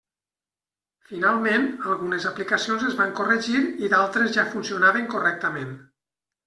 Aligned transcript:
Finalment, 1.09 1.67
algunes 1.91 2.27
aplicacions 2.31 2.89
es 2.89 2.99
van 3.03 3.15
corregir 3.21 3.63
i 3.89 3.95
d'altres 3.95 4.35
ja 4.41 4.51
funcionaven 4.57 5.11
correctament. 5.17 5.81